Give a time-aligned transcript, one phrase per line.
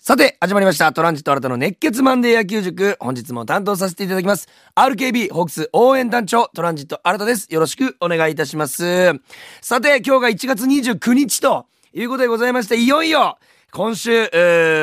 [0.00, 0.92] さて、始まりました。
[0.92, 2.96] トランジット新たの熱血マンデー野球塾。
[3.00, 4.48] 本日も担当させていただきます。
[4.76, 7.52] RKB ホークス応援団長、トランジット新たです。
[7.52, 9.12] よろしくお願いいたします。
[9.60, 13.38] さて、今日が1月29日ということでございまして、いよいよ、
[13.72, 14.30] 今週、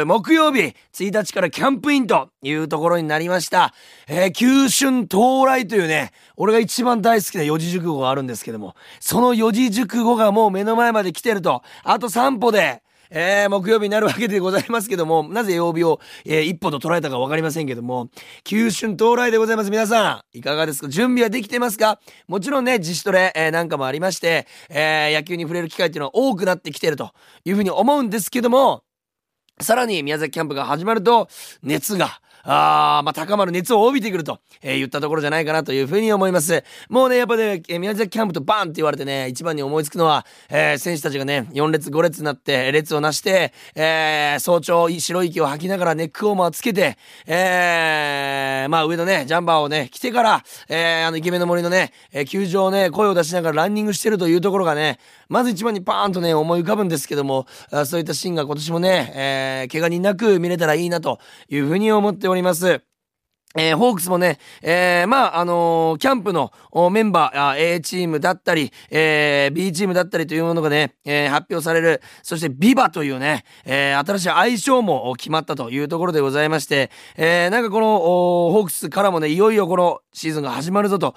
[0.05, 3.73] 木曜日、1日からキャンプインというところになりました。
[4.09, 12.83] えー、旧春到来というね、俺が一番大好きな四字熟語があるんですけども、その四字熟語がもう目の前まで来てると、あと3歩で、
[13.17, 18.09] えー、木曜日になるわけでございますけども、なぜ曜日を、えー、一歩と捉えたかわかりませんけども、
[18.43, 19.71] 急春到来でございます。
[19.71, 20.89] 皆さん、いかがですか？
[20.89, 22.01] 準備はできてますか？
[22.27, 27.11] もちろんね、自主トレ、えー、なんかもありまして、えー、野球に触れる機会っていうのは多くなってきてると
[27.45, 28.83] いうふうに思うんですけども、
[29.61, 31.29] さらに宮崎キャンプが始まると、
[31.63, 36.63] 熱が、あまあ、高まる熱を帯びてくると、えー、言ったところじゃないかなというふうに思います。
[36.89, 54.99] もうね、やっぱね、宮崎キャンプとバンって言われてね、一番に思いつくのは、えー、選手たちがね、4列5列になって、列をなして、えー、早朝、白い息を吐きながらネックウォーマーつけて、えー、まあ上のね、ジャンバーをね、着てから、えー、あの、イケメンの森のね、えー、球場をね、声を出しながらランニングしてるというところがね、
[55.29, 62.34] まず一番にパーンとね、思い浮かぶんですけども、あそういったシーンが今年もね、えー、怪我人なく見れたらいいなというふうに思っております。
[63.57, 66.51] えー、ホークスもね、えー、まあ、あのー、キャンプの
[66.91, 72.01] メンバー、A チームだったり、え、B チームだったりというものがね、え、発表される。
[72.21, 81.13] そして、ビバというね、え、新しい愛称も決まったというところでございまして、え、なんかこの、ホークスからもね、いよいよこのシーズンが始まるぞと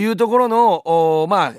[0.00, 1.54] いうところの、ま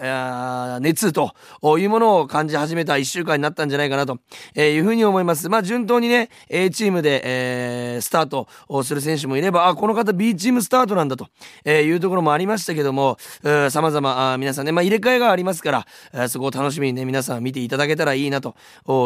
[0.75, 1.33] あ、熱と
[1.79, 4.19] いうものを感じ始めた一週間になったんじゃないかなと
[4.59, 5.47] いうふうに思います。
[5.47, 11.29] まあ、順当にね、A チームで、えー、スタートをする選手もいれば、あ、この方 B チームスタートなんだと、
[11.65, 13.17] いうところもありましたけども、
[13.69, 18.55] 様々皆さんね、まあ、入れ替えがありますから、そこを楽しみにね、皆さん見ていただけたらいいなと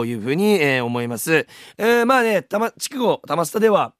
[0.05, 1.45] いうふうに、思います。
[1.77, 3.93] えー、まあね、たま、筑後、玉スタでは、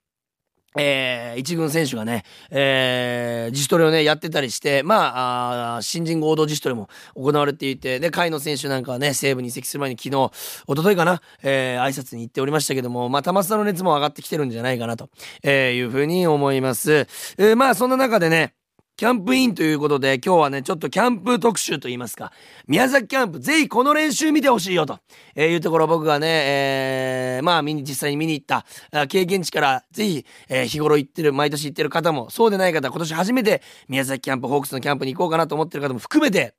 [0.78, 10.32] えー、一軍選手がね、えー、自主トレをね、やってたりして、まあ、あ新人合同自主トレも行われていて、で、甲斐の選手なんかはね、西武に移籍する前に昨日、
[10.68, 15.10] おとといかな、えー、挨拶に行っておりましたけども、まあ、玉須の熱も上がってきてるんじゃないかなと、
[15.44, 17.08] えー、いうふうに思います。
[17.38, 18.54] えー、まあ、そんな中でね、
[18.98, 22.32] キャンプインということで、今日はね、ちょっとキャンプ特集と言いますか、
[22.66, 25.00] 宮崎キャンプ、ぜひこの練習見てほしいよと、
[25.36, 28.66] えー、いうところ僕がね、えー、まあ見に、実際に見に行った
[29.08, 36.56] 経験値から、ぜひ、えー、日頃行ってる、毎年行ってる方も、そうでない方、今年初めて宮崎キャンプ、ホークスのキャンプに行こうかなと思ってる方も含めて、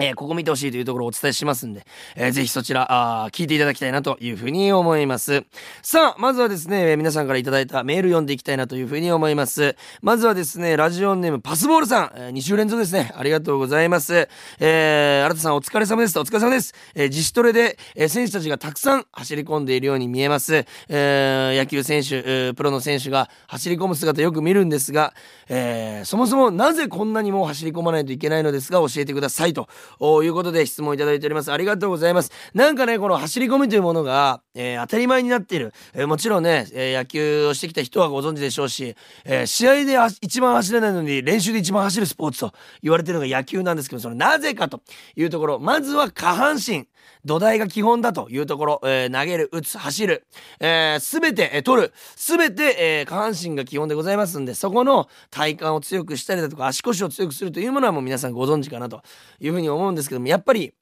[0.00, 5.44] えー、ここ見てほしいというところをお伝えしますんで、えー、ぜひそちら、あ聞いていただきたいなというふうに思います。
[5.82, 9.76] さあ、まずはですね、皆さんからいただいたメール読んでいきたいなというふうに思います。
[10.02, 13.12] まずはですね、ラジオネームパスボールさん、えー、2週連続ですね。
[13.14, 14.28] ありがとうございます。
[14.58, 16.18] えー、新田さんお疲れ様です。
[16.18, 16.74] お疲れ様です。
[16.96, 20.64] えー、自主トレで、えー、選手たちがたくさん走り込んでいるように見えます。
[20.88, 25.14] えー、野球選手、え、プロの選手が走り込む姿よく見るんですが、
[25.48, 29.68] えー、そもそもなぜこんなにも走り込まないといけないのですが教えてくださいと
[30.22, 31.52] いうことで質問いただいております。
[31.52, 32.30] ありがとうございます。
[32.54, 35.72] なんかね、この走り込みというものが、えー、当たり前になっている。
[35.92, 42.52] えー、もちろんね、えー、野球をしてきた人はご存知でしょうし、え試合で一番走れないのに練習で一番走るスポーツと
[42.82, 44.80] 言われてるのが野球なんですけど、そのなぜかと
[45.16, 46.86] いうところ、まずは下半身。
[47.24, 50.26] 土台が基本だというところ、え投げる、打つ、走る、
[50.60, 59.02] えー、全て、え取る、すべて、え下半身が基本でございますんで、そこの体幹を強くしたりだとか、足腰を強くするというものはもう皆さんご存知かなと
[59.40, 60.72] いうふうに思うんですけども、やっぱり、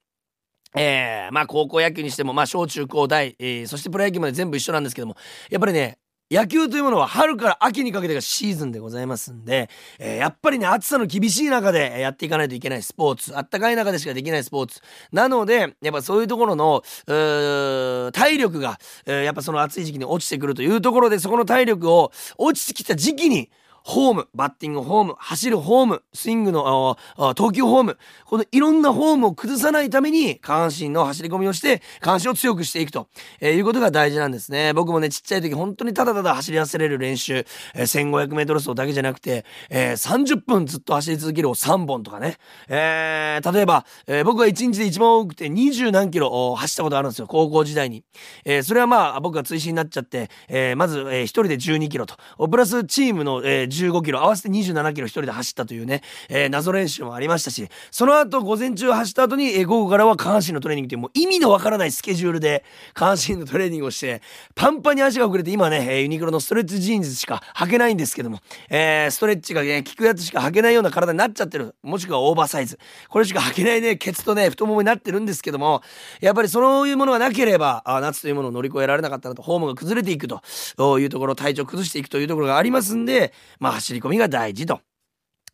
[0.75, 5.17] えー、まあ高校野球にしても、まあ小中高大、えー、そしてプロ野球まで全部一緒なんですけども、
[5.51, 5.99] やっぱりね、
[6.33, 14.81] 野球というものは春から秋にかけてがシーズンでございますんで、えー、やっぱりね、暑さの厳しい中でやっていかないといけないスポーツ、あったかい中でしかできないスポーツ。
[15.13, 23.51] なので、やっぱそういうところの、体力が、えー、やっぱその暑い時期に落ちてくるというところで、そこの体力を落ちてきた時期に、
[23.85, 26.97] ホーム、バッティングホーム、走るホーム、スイングの
[27.35, 33.09] 投球ホーム、このいろんなフォームを崩さないために下半身の走り込みをして下半身を強くしていくと、
[33.41, 34.73] えー、いうことが大事なんですね。
[34.73, 37.45] 僕もね、ちっちゃい時本当にただただ走り忘れる練習、
[37.75, 42.37] えー、1500メートル走だけじゃなくて、えー、30分ずっと走り続けるを3本とかね。
[42.69, 48.05] えー、例えば、えー、僕が1日で一番多くて20何キロ走ったことあるんですよ、高校時代に。
[48.45, 52.17] えー、それはまあ僕が追試になっちゃって、えー、まず、えー、1人で12キロと、
[52.49, 62.65] プラスチームの、えー、15キロ合わせて27キロ一人で走ったというね、えー、謎練習もありましたしその後午前中走った後に、えー、午後からは下半身のトレーニングというもう意味のわからないスケジュールで
[62.95, 64.23] 下半身のトレーニングをして
[64.55, 72.79] パンパンに足が遅れて今ね、えー、ユニクロのストレッチジーンズしか履けないんですけども、えー、ストレッチがね効くやつしか履けないような体になっちゃってるもしくはオーバーサイズ。
[73.09, 75.83] これしか履けないねケツとね太ももになってるんですけども
[76.21, 80.43] やっぱりそういうものがなければあ夏というものを乗り越えられなかったなとフォームが崩れていくと
[80.99, 83.33] いうところ体調崩していくというところがありますんで
[83.63, 84.81] まあ走り込みが大事と。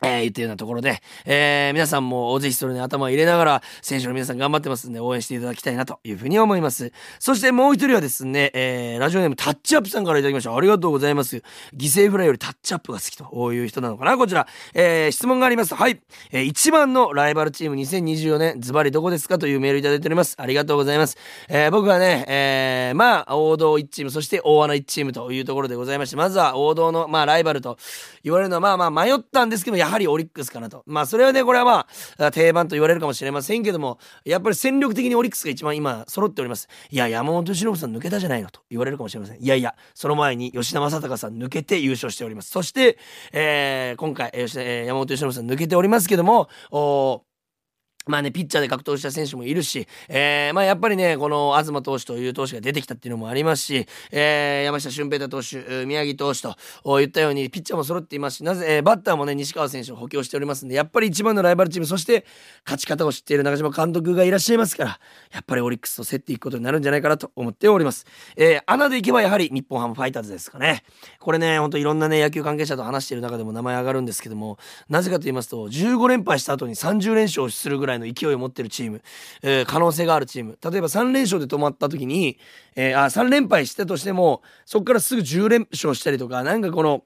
[0.02, 6.92] えー、言ったようなところで、えー、皆さんもぜひそれに頭を入れながら、選手の皆さん頑張ってますんで、応援していただきたいなというふうに思います。
[7.18, 10.54] そしてもう一人はですね、えー、ラジオネームタッチアップさんからいただきました。
[10.54, 11.36] ありがとうございます。
[11.36, 11.42] 犠
[11.74, 15.74] 牲フライよりタッチアップが好きとこういう人なのかなこちら、えー、質問があります。
[15.74, 16.00] はい。
[16.30, 20.36] えー、一番のライバルチーム2024年、ズバリどこですかというメールいただいております。
[20.38, 21.16] ありがとうございます。
[21.48, 27.78] えー、僕はね、えー、まあ、王道1チーム、そして大穴1チームというところでございまして、まずは王道の、まあ、ライバルと
[28.22, 30.82] 言われるのは、まあまあ迷ったんですけど、ややはりオリックスかなと。
[30.86, 31.86] まあそれはね、これはま
[32.18, 36.68] あ定番と言われるかもしれませんけども、やっぱり戦力的にオリックスが一番今揃っております。
[36.90, 39.42] いや、山本由伸さん抜けたじゃないのと言われるかもしれません。
[39.42, 42.50] いやいや、その前に吉田正尚さん抜けて優勝しております。
[42.50, 42.98] そして、
[43.32, 47.22] えー、今回、吉田、えー、山本由伸さん抜けておりますけども、お
[48.08, 56.56] まあね、ピッチャーで格闘した選手もいるし、えー、まあやっぱりね、この東投手という投手が出てきたっていうのもありますし、えー、山下俊平太投手、宮城投手と
[56.98, 62.24] 言ったように、ピッチャーも揃っていますし、なぜ、えー、バッターもね、西川選手を補強しておりますんで、やっぱり一番のライバルチーム、そして
[62.64, 65.00] 勝ち方を知っている中島監督がいらっしゃいますから、
[65.32, 68.06] やっぱりオリックスと競っていくことになるんじゃないかなと思っております。
[68.36, 70.82] えー、穴でいけばやはり日本ハムファイターズですかね。
[71.18, 74.58] これね、ほんといろんなね、野球関係者と話している中でも名前上がるんですけども、
[74.88, 79.02] なぜかと言いますと、15連敗した後に30連勝するぐらいの勢いを持ってるチーム、
[79.42, 80.58] えー、可能性があるチーム。
[80.62, 82.38] 例えば3連勝で止まった時に、
[82.76, 87.04] えー、あ3連敗したとしてもそこからすぐ10連勝したりとかなんかこの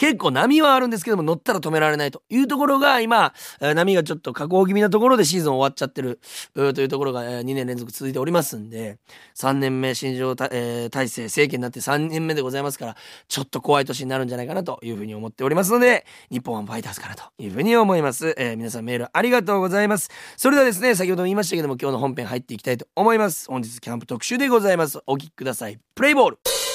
[0.00, 6.20] 結構波はあるんですけども乗ったら止められないというところが今波がちょっと下降気味なところでシーズン終わっちゃってる
[6.54, 8.96] というところが2年連続続いておりますんで
[9.34, 10.48] 3年目新庄、体
[10.90, 12.96] 制政権になって3年目でございますから
[13.28, 20.08] ちょっと怖い年になるんじゃないかなというふうに思っておりますので日本はファイターズかなというふうに思います、えー、皆さんメールありがとうございます。
[20.38, 23.48] それではですね先ほども言いましたけども今日の本編入っていきたいと思います。
[23.48, 24.98] 本日キャンプ特集でございます。
[25.06, 25.78] お聴きください。
[25.94, 26.69] プレイボール。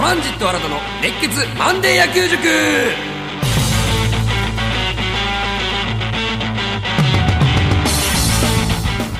[0.00, 2.38] トランジット新たの熱血マンデー野球塾。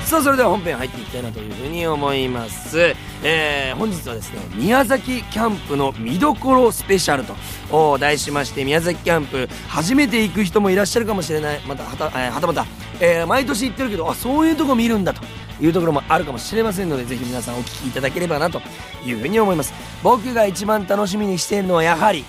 [0.06, 11.60] さあそれでは本編入っていきたいなというふうに思います、えー、本日はですね宮崎キャンプの見どころスペシャルと題しまして宮崎キャンプ初めて行く人もいらっしゃるかもしれない。
[11.66, 12.64] またはた,、えー、はたまた、
[13.00, 15.20] えー、毎年行ってるけどあそういうとこ見るんだと。
[15.60, 18.60] いうところもあるかもしれませんのでぜひ皆さんお聞きいただければなと
[19.04, 19.72] いうふうに思います。
[20.02, 22.24] 僕が一番楽しみにしているのはやはり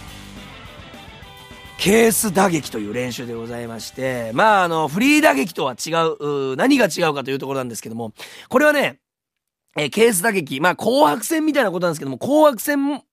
[1.77, 8.13] ケース打撃という練習でございましてまああのフリー打撃とは違う何が違うかというところなんですけども
[8.49, 8.99] これはね
[9.77, 13.03] えー、ケース打撃、まあ、紅白戦みたいなことなんですけども、紅白戦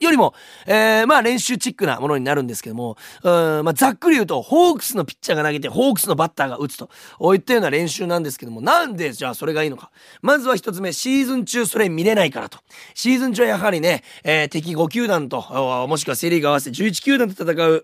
[0.00, 0.34] よりも、
[0.66, 6.90] えー、まあ練習チックなものになるんですけども、うん、まあざっくり言うと、ホークスのピッチャーが投げて、ホークスのバッターが打つと、
[7.34, 9.90] いったような練習なんですけども、なんでじゃあそれがいいのか。
[10.22, 12.58] まずは一つ目、シーズン中それ見れないからと。
[12.94, 17.82] シーズン中はやはりね、えー、敵5球団と、もしくはセリーグ合わせて11球団と戦う、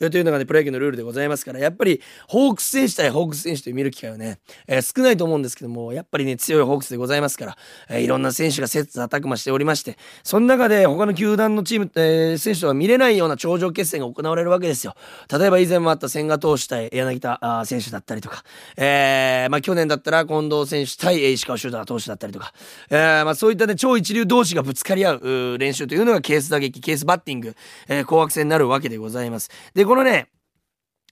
[0.00, 7.56] うというのがね、プロ野球のルールでございますから、やっぱり、ホークス選手対ホークス選手と見る機会はね、えー、少ないと思うんですけども、やっぱりね、強いホークスでございますから、
[7.88, 14.94] えー、いろんな選手が切磋琢磨しておりまして、その中で他の球団のチーム、えー、選手とは見れないような頂上決戦が行われるわけですよ。
[15.30, 18.44] 例えば以前もあった千賀投手対柳田選手だったりとか、
[18.76, 22.52] えー、まあ去年だったら近藤選手対石川修太投手だったりとか、
[22.90, 27.54] えー、まあそういったね、超一流同士がぶつかり合う練習というのがケース打撃、ケースバッティング、
[27.88, 29.50] えー、紅白戦になるわけでございます。
[29.74, 30.28] で、このね、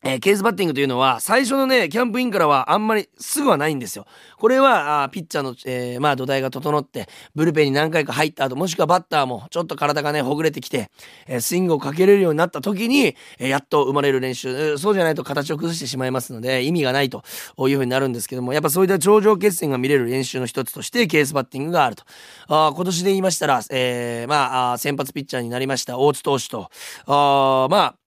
[0.03, 4.07] えー、ケースバッティングというのは、最初のね、キャンプインからはあんまりすぐはないんですよ。
[4.39, 10.91] これは、あピッチャーの、えー、まあ土台が整って、ブルペンに何回か入った後、もしくはバッターもちょっと体がね、ほぐれてきて、
[11.27, 17.23] えー、スイングをかけれるようになった時に、えやっと生まれる練習、そうじゃないと形を崩してしまいますので、意味がないと
[17.69, 22.05] いうふうになるんですけども、やっぱそういった頂上決戦が見れる練習の一つとして、ケースバッティングがあると。
[22.49, 26.71] あ今年で言いましたら、えまあ先発ピッチャーになりました大津投手と、
[27.07, 28.00] あまあ、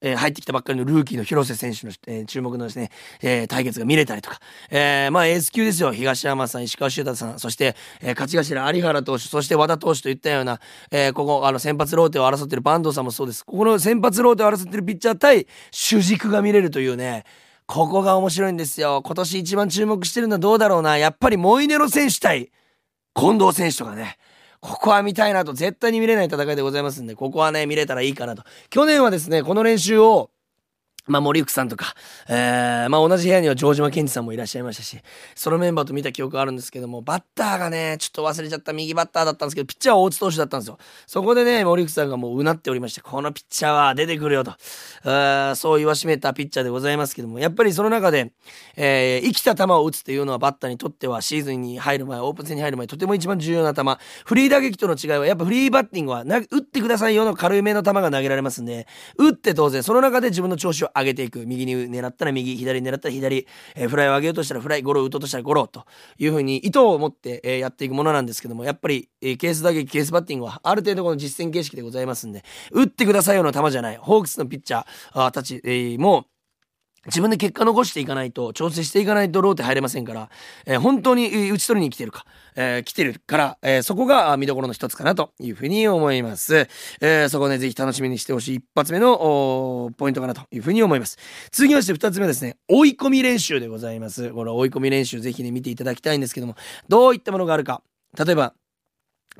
[0.00, 2.90] えー、入ってきたばっかりのルーキーの広瀬選手の、えー、注目のですね、
[3.22, 4.40] えー、対決が見れたりとか、
[4.70, 5.92] えー、まあエース級ですよ。
[5.92, 13.44] 東山さん、石川修太さん、そして、えー、勝ち頭有原投手、そして和田投手といったような、えー、ここ、あの、先発ローテを争ってる坂東さんもそうです。
[13.44, 17.24] ここの先発ローテを争ってるピッチャー対主軸が見れるというね、
[17.66, 19.02] ここが面白いんですよ。
[19.04, 20.96] 今年一番注目してるのはどうだろうな。
[20.96, 22.50] やっぱりモイネロ選手対
[23.14, 24.16] 近藤選手とかね。
[24.60, 28.42] ここは見たいなと、絶対に見れない戦いでございますんで、ここはね、見れたらいいかなと。
[28.70, 30.30] 去年はですね、この練習を、
[31.08, 31.94] まあ、森福さんとか、
[32.28, 34.98] えー、まあ、同じ部屋には城島健二さんもいらっしゃいましたし、
[35.34, 40.78] そのメンバーと見た記憶があるんですけども、バッターがね、ちょっと忘れちゃった右バッターだったんですけど、ピッチャーは大津投手だったんですよ。
[41.06, 44.52] そこでね、森福さんがもううなっておりまして、このピッチャーは出てくるよと、
[45.56, 48.32] そう言わしめたピッチャーでございますけども、やっぱりその中で、
[48.76, 53.82] えー、生きた球を打つっていうのはバッターにとってはシーズンに入る前、オープン戦に入る前、とても一番重要な球。
[54.24, 58.86] フリー打撃との違いは、やっぱフリーバッティングは打ってくださいよの軽めの球が投げられますんで、
[59.16, 61.46] 打って当然、その中で自分の調子を上げていく。
[61.46, 65.84] 右に狙ったら右、左狙ったら左、えー、フライを上げようとしたらフライ、ゴロを打とうとしたらゴロと
[66.18, 73.96] いうふうに意図を持って、えー、やっていくものなんですけども、やっぱり、えー、ケース打撃、ケースバッティングはある程度この実戦形式でございますんで、打ってくださいような球じゃない。
[73.96, 76.26] ホークスのピッチャーたち、えー、も、
[77.08, 80.30] 自分で結果残していかないと、調整していかないとローテ入れませんから、
[80.66, 82.24] えー、本当に打ち取りに来てるか、
[82.54, 86.68] えー、来てるから、えー、そこが見どころの一つかなというふうに思います。
[87.00, 91.18] えー、そこね、ぜひ楽しみにしてほしい一発目のポイントかなというふうに思います。
[91.50, 94.30] 続きまして二つ目ですね、追い込み練習でございます。
[94.30, 96.56] この追い込み練習ぜひね、見ていただきたいんですけども、
[96.88, 97.82] どういったものがあるか。
[98.18, 98.54] 例えば、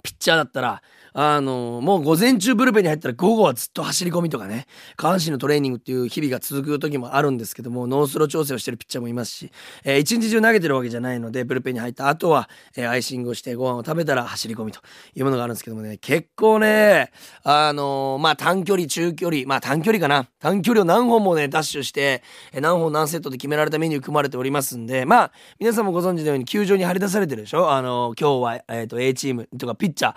[0.03, 9.53] ピッチャーだったら、あの、もう午前中ブルペンに入ったら午後はずっと走り込みとかね、下半身のトレーニングっていう日々が続く時もあるんですけども、ノースロー調整をしてるピッチャーもいますし、
[9.85, 14.81] えー、一日中投げてるわけじゃないので、ブルペンに入った後は、えー、アイシングをしてご飯を食べたら走り込みと
[15.15, 17.11] いうものがあるんですけどもね、結構ね、
[17.43, 20.29] あの、まあ短距離、中距離、まあ短距離かな。
[20.41, 22.23] 短距離を何本もね、ダッシュして、
[22.53, 27.71] え、何本何セットで決められたメニュー組まれておりますんで、まあ、皆さんもご存知のように球場に張り出されてるでしょ？
[27.71, 30.15] あの、今日は、えっ、と、A チームとかピッチャー、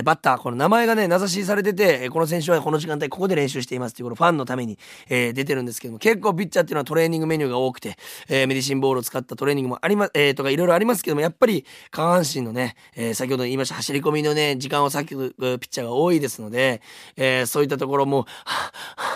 [0.00, 4.78] えバッター、この名前がね、名指しされてて、この選手はこの時間帯ここで練習していますっていうこのファンのために、
[5.08, 7.96] えー、出てるんですけども、結構ピッチャーっていうのはトレーニングメニューが多くて、
[8.28, 16.82] えー、メディシンボールを使ったトレーニングもありま、えー、とかいろいろありますけども、やっぱり下半身のね、えー、先ほど言いました走り込みのね、時間を割くピッチャーが多いですので、
[17.16, 19.15] えー、そういったところも、はぁ、は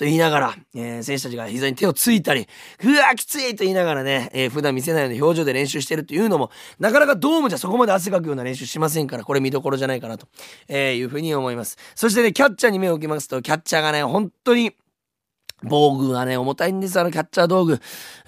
[0.00, 2.48] と言いながら、えー、選手たちが膝に手をついたり、
[2.82, 10.26] うわ、きついと言いながらね、えー、普段見せないような表情で練習してるというのも、なかなかドームじゃそこまで汗かくような練習しませんから、これ見どころじゃないかなと、
[10.68, 11.76] えー、いうふうに思います。
[11.94, 14.74] そしてね、キャッチャーに目を置きますと、キャッチャーがね、本当に、
[15.62, 17.80] 防具がね、重たいんです、あのキャッチャー道具。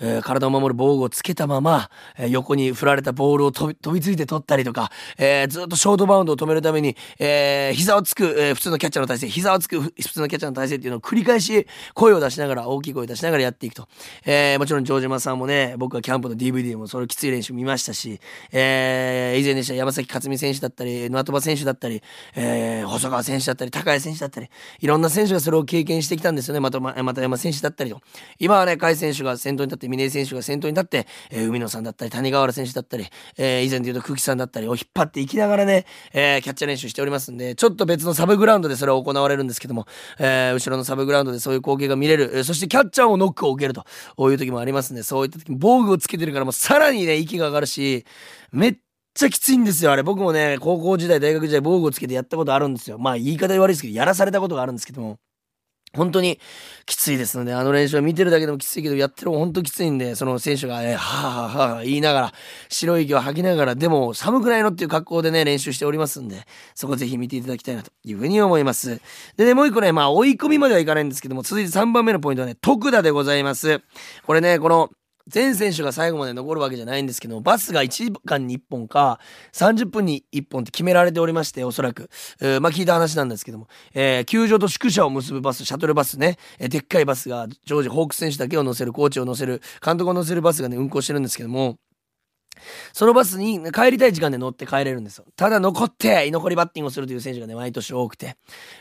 [0.02, 13.88] えー、体を守る防具をつけたまま、えー、横に振られたボールを飛び飛びついて取ったりとか、えー、ずっとショートバウンドを止めるために、えー、膝をつく、えー、普通のキャッチャーの体勢、膝をつく普通のキャッチャーの体勢っていうのを繰り返し声を出しながら、大きい声を出しながらやっていくと。
[14.24, 18.20] えー、もちろん城島さんもね、僕はキャンプの DVD もそれきつい練習見ましたし、
[18.50, 22.02] えー、以前でした山崎克美選手だったり、野戸選手だったり、
[22.34, 24.48] えー、細川選手だったり、高谷選手だったり、
[24.80, 26.60] いろんな選手がそれを経験してきたんですよね。
[26.60, 28.00] また、また山選手だったりと。
[28.38, 33.06] 今はね、甲斐選手が先頭に立って、峰選手が先頭に立って、えー、海野さんだったり、谷川原選手だったり、
[33.38, 39.86] えー、以前で言うと空気さんだったりを引っ張っていきながらね、えー、キャッチャー練習しておりますんで、ちょっと別のサブグラウンドでそれは行われるんですけども、
[40.18, 43.84] えー、後ろのサブグラウンドでそういう光景が見れる、そしてキャッチャーをノックを受けると
[44.30, 48.04] いう時もありますんで、そういった時に防具をつけてるからもうさらにね、息が上がるし、
[48.50, 48.76] めっ
[49.14, 50.02] ちゃきついんですよ、あれ。
[50.02, 52.98] 僕もね、高校時代、大学時代、防具をつけてやったことあるんですよ。
[52.98, 55.18] まあ、言い方悪いですけど、やらされたことがあるんですけども。
[55.94, 56.38] 本当に
[56.86, 62.32] きついですので、あの練習を見てるだけでもきついけど、やってる方本当きついんで、その選手が、はぁ、はぁはぁ言いながら、
[62.68, 69.00] 白い息を吐きながら、でも寒くないのっていう格好でね、練習しておりますんで、そこぜひ見ていただきたいなというふうに思います。
[69.36, 73.80] でね、もう一個ね、まあ追い込みまではいかないんですけども、続いて3番目のポイントはね、徳田でございます。
[74.26, 74.90] これね、この、
[75.28, 79.20] 全選手が最後まで残るわけじゃないんですけどバスが1時間に1本か
[79.52, 82.10] 30分に1本って決められておりましておそらく、
[82.40, 91.78] えー、まあ聞いた話なんですけども、えー、球場と宿舎を結ぶバスシャトルバスね、えー、でっかいバスが常時ホークス選手だけを乗せるコーチを乗せる監督を乗せるバスがね運行してるんですけども。
[92.92, 95.24] そのバスに帰りたい時間で乗って帰れるんですよ。
[95.36, 98.36] ただ残って、居残りバッティングをするという選手がね、毎年多くて。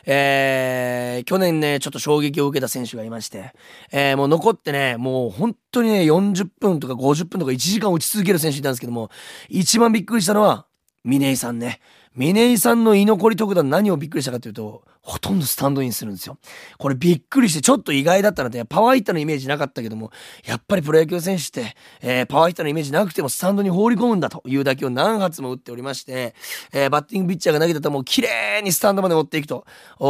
[0.05, 3.53] えー、去年ね、ちょっと衝撃を受けた選手がいまして、
[3.91, 9.09] えー、もう残ってね、もう本当にね、40分とか50分とか1時間打ち続ける選手いたんですけども、
[9.49, 10.65] 一番びっくりしたのは、
[11.03, 11.79] 峰井さんね。
[12.15, 16.37] 峰井さんの居残り特段何をびっくりしたかというと、ほとんどスタンドインするんですよ。
[16.77, 20.11] これびっくりしてちょっと意外だったので、パワーヒッターのイメージなかったけども、
[20.45, 26.35] やっぱりプロ野球選手って、えー、パワーヒッターのイメージなくてもスタンドに放り込むんだという打球を何発も打っておりまして、
[26.71, 29.65] えー、バッティングピッチャーが投げた球を綺麗にスタンドまで持っていくと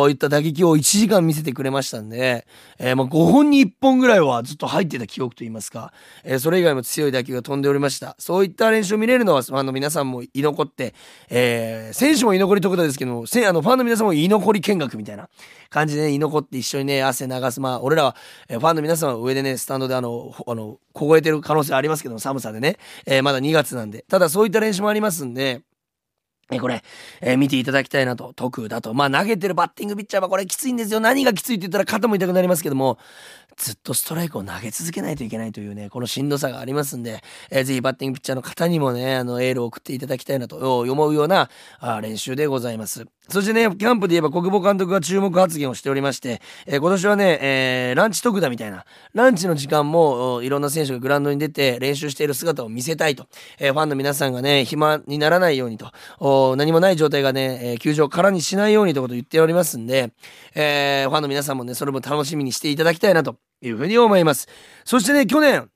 [0.10, 2.46] いった打撃を1時間見せてくれましたんで、
[2.78, 5.94] えー、まあ5本に1本ぐらいはずっと入ってた記憶といいますか、
[6.24, 8.16] えー、それ以外も強い打球が飛んでおりました。
[8.20, 10.94] そういった練習を見れるのは、ファンの皆さんも居残って、
[11.30, 15.30] えー、選手も居残り特段ですけども、あのファンの皆さんも居残り見学みたいな。
[15.70, 17.62] 感じでね、居残って一緒にね、汗流す。
[17.62, 18.16] まあ、俺らは、
[18.50, 24.04] え、ファンの皆さんは上でね、スタンドであの、あの、凍えてる可能性ありますけども、寒さでね、えー、まだ2月なんで。
[24.10, 25.62] ただそういった練習もありますんで、
[26.52, 26.84] えこれ、
[27.22, 28.94] えー、見ていただきたいなと、特だと。
[28.94, 31.00] まあ投げてるバッティングピッチャーはこれきついんですよ。
[31.00, 32.98] 何がきついって言ったら肩も痛くなりますけども、
[33.58, 43.06] ずっとストライクを投げ続けないといけないというね、このしんどさがありますんで、えー、ぜひバッティングピッチャーの方にもね、あの、エールを送っていただきたいなと思うようなあ練習でございます。
[43.30, 53.28] そしてね、キャンプで言えば国母監督が注目発言をしておりまして、えー、今年はね、えー、ランチ特だみたいな、ランチの時間もいろんな選手がグラウンドに出て練習している姿を見せたいと、
[53.60, 60.12] えー、ファンの皆さんがね、暇にならないようにと、何もない状態がね、えー、球場を空にしないようにということを言っておりますんで、
[60.56, 64.48] えー、ファンの皆さんもね、それも楽しみにしていただきたいなというふうに思います。
[64.86, 65.70] そしてね、去年、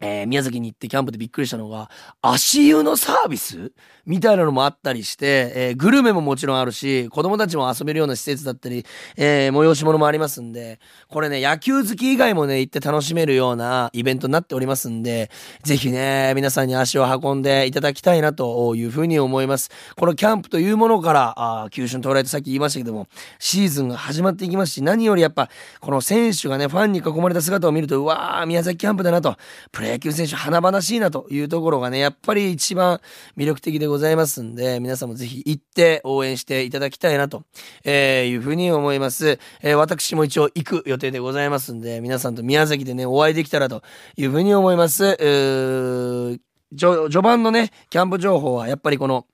[0.00, 1.90] えー、宮崎に行ってキャンプでびっくりしたのが、
[2.22, 3.72] 足湯のサービス？
[4.06, 8.86] みたいなのもあったりして、えー、グルメももちろんあるし、子供たちも遊べるような施設だったり、
[9.16, 15.30] えー、催し物もありますんで、これね、野球好き以外もね、行って楽しめるようなイベントになっておりますんで、
[15.62, 19.70] ぜひね、皆さんに足を運んでいただきたいなというふうに思います。
[19.96, 25.50] このキャンプというものから、あ九州の到来とさっき言いましたけども、シーズンが始まっていきますし、何よりやっぱ、
[25.80, 29.36] この選手がね、ファンに囲まれた姿を見ると、うわー、宮崎キャンプだなと、
[29.70, 33.00] プロ野球選手華々しいなというところがね、やっぱり一番
[33.36, 37.44] 魅力的でございますんで、皆さんもぜひ行って応援していただきたいなと、
[37.84, 39.38] えいうふうに思います。
[39.62, 43.82] えー、私も一応行く予定でございますんで、皆さんと宮崎でね、お会いできたらと
[44.16, 45.16] いうふうに思います。
[45.16, 49.26] 序盤のね、キャンプ情報はやっぱりこの、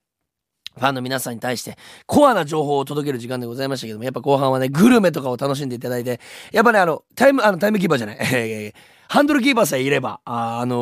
[0.77, 6.21] ファンの皆さんに対してコアな情報を届ける時間でございましたけども、やっぱ後半はね、グルメとかを楽しんでいただいて、
[6.53, 8.17] やっぱね、あの、タイム、あの、タイムキーパーじゃない、
[9.15, 10.79] ハンドルキーパーさえいれば、あ、あのー、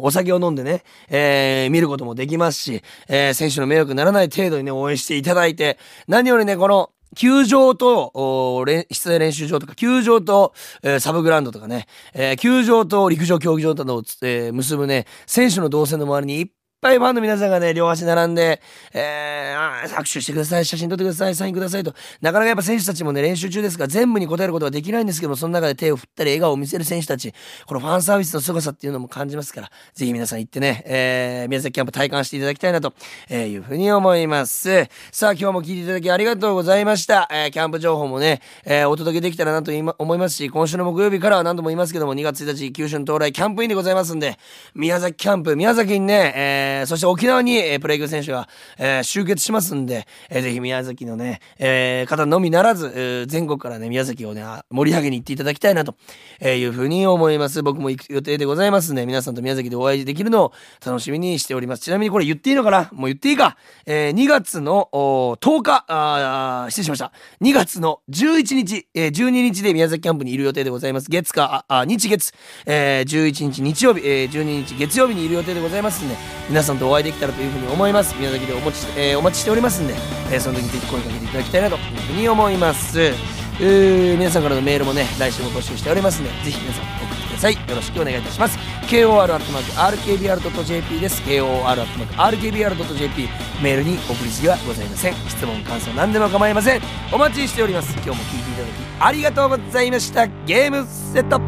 [0.00, 16.48] お酒を飲んでね、えー、見ることもできますし、えー、選手の迷惑にならない程度にね、応援していただいて、何よりね、この、球場と、室内練習場とか、球場と、えー、サブグラウンドとかね、えー、球場と陸上競技場などを、えー、結ぶね、選手の動線の周りにいっ
[16.80, 18.60] ぱいファンの皆さんがね、両足並んで、
[18.92, 21.92] えー、握手してください、写真撮ってください、サインくださいと。
[22.20, 27.34] なかなかやっぱ選手たちもね、練習中ですから全部に答えることはできないんですけども、その中で手を振ったり笑顔を見せる選手たち、
[27.66, 32.94] このファンサービスの凄さっていうのも感じますから、ぜひ皆さん行ってね、えー、宮崎キャンプ体感していただきたいなと、
[33.28, 34.88] えー、いうふうに思います。
[35.10, 37.28] さあ、今日も聞いていただきありがとうございました。
[37.32, 44.38] えー、キャンプ情報もね、えー、お届けできたらなと思いますし、今週の木曜日からは何度も言いますけども、2月1日、九州の到来キャンプインでございますんで、
[44.74, 48.48] 宮崎キャンプ、宮崎にね、えー、そして沖縄に、えー、プロ野球選手が、
[48.78, 55.96] えー、集結しますんで、えー、ぜひ宮崎のね、えー、方のみならず、えー、全国からね、宮崎をね、盛り上げに行っていただきたいなと、
[56.40, 57.62] えー、いうふうに思います。
[57.62, 60.52] 僕も行く予定でございますんで、皆さんと宮崎でお会いできるのを
[60.84, 61.82] 楽しみにしております。
[61.82, 62.90] ちなみにこれ言っていいのかな？
[62.92, 63.56] もう言っていいか？
[63.86, 67.12] えー、2月の10日、あ失礼しました。
[67.40, 71.08] 2月の11日、えー、12日で宮崎キャンプにいる予定でございます。
[71.10, 72.32] 月か、あ、日月、
[72.66, 76.16] えー、11日日曜日、えー、12日月曜日にいる予定でございますんで、
[76.48, 78.16] 皆皆さんとお会いできたらというふうに思います。
[78.18, 79.94] 宮崎でお持ち、えー、お待ちしておりますんで、
[80.32, 83.12] えー、その時にぜひ声かけていただきたいなというふうに思います。
[83.60, 87.54] 皆さんからのメールもね来週も募集しておりますんでぜひ皆さん送ってください。
[87.54, 88.58] よろしくお願いいたします。
[88.88, 91.22] KOR.RKBR.jp です。
[91.22, 93.28] KOR.RKBR.jp
[93.62, 95.14] メールに送り次はございません。
[95.28, 96.82] 質問感想何でも構いません。
[97.12, 97.92] お待ちしております。
[97.92, 100.26] 今日も聞いていただきありがとうございました。
[100.26, 101.47] ゲームセット。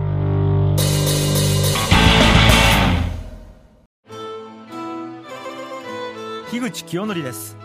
[6.50, 7.56] 樋口清則です。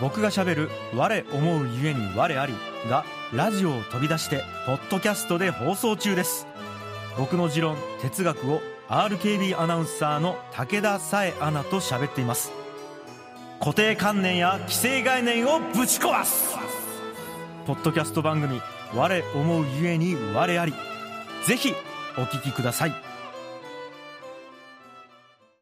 [0.00, 2.54] 僕がしゃべる「我思うゆえに我あり」
[2.88, 6.46] がラジオを飛び出してポッドキャストで放送中です。
[7.16, 12.52] 僕の持論哲学を RKB アナウンサーの武田紗恵アナと喋っています。
[13.58, 16.56] 固定観念や既成概念をぶち壊す。
[17.66, 18.62] ポッドキャスト番組
[18.94, 20.72] 「我思うゆえに我あり」
[21.44, 21.74] ぜひ
[22.16, 23.07] お聴きください。